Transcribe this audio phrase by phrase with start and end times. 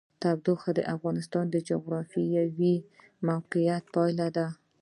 [0.21, 2.75] تودوخه د افغانستان د جغرافیایي
[3.27, 4.47] موقیعت پایله ده.